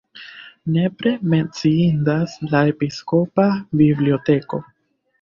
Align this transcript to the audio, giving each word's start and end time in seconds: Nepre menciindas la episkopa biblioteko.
Nepre 0.77 1.11
menciindas 1.33 2.35
la 2.55 2.65
episkopa 2.75 3.49
biblioteko. 3.85 4.67